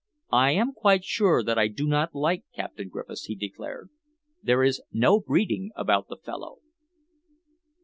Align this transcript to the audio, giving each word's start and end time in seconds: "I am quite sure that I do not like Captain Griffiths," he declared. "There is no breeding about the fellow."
"I 0.33 0.53
am 0.53 0.73
quite 0.73 1.03
sure 1.05 1.43
that 1.43 1.59
I 1.59 1.67
do 1.67 1.85
not 1.85 2.15
like 2.15 2.43
Captain 2.55 2.89
Griffiths," 2.89 3.25
he 3.25 3.35
declared. 3.35 3.91
"There 4.41 4.63
is 4.63 4.81
no 4.91 5.19
breeding 5.19 5.69
about 5.75 6.07
the 6.07 6.17
fellow." 6.17 6.57